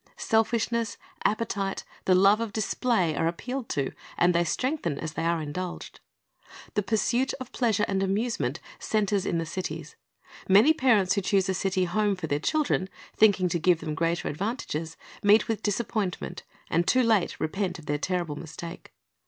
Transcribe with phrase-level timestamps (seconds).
[0.17, 5.39] Selfishness, appetite, the love of display, are appealed to, and they strengthen as they are
[5.39, 5.99] indulged.
[6.73, 9.95] The pursuit of pleasure and amusement centers in the cities.
[10.49, 14.27] Many parents who choose a city home for their children, thinking to give them greater
[14.27, 18.91] advantages, meet with disappointment, and too late repent their terrible mistake.